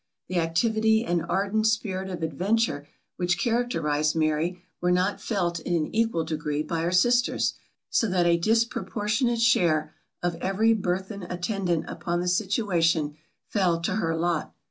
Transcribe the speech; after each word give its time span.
The 0.29 0.39
activity 0.39 1.05
and 1.05 1.23
ardent 1.29 1.67
spirit 1.67 2.09
of 2.09 2.23
adventure 2.23 2.87
which 3.17 3.37
characterized 3.37 4.15
Mary, 4.15 4.63
were 4.81 4.89
not 4.89 5.21
felt 5.21 5.59
in 5.59 5.75
an 5.75 5.93
equal 5.95 6.23
degree 6.23 6.63
by 6.63 6.81
her 6.81 6.91
sisters, 6.91 7.53
so 7.91 8.07
that 8.09 8.25
a 8.25 8.35
disproportionate 8.37 9.41
share 9.41 9.93
of 10.23 10.37
every 10.37 10.73
burthen 10.73 11.21
attendant 11.21 11.85
upon 11.87 12.19
the 12.19 12.27
situation, 12.27 13.15
fell 13.45 13.79
to 13.81 13.97
her 13.97 14.17
lot. 14.17 14.55